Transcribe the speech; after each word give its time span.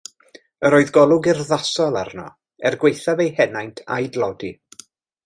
Yr 0.67 0.75
oedd 0.77 0.91
golwg 0.95 1.27
urddasol 1.33 1.99
arno, 2.01 2.25
er 2.71 2.79
gwaethaf 2.85 3.21
ei 3.27 3.29
henaint 3.41 3.83
a'i 3.97 4.09
dlodi. 4.17 4.51